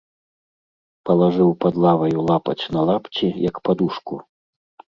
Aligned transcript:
Палажыў 1.09 1.51
пад 1.65 1.73
лаваю 1.85 2.19
лапаць 2.31 2.59
на 2.77 2.81
лапці, 2.89 3.27
як 3.49 3.55
падушку. 3.71 4.13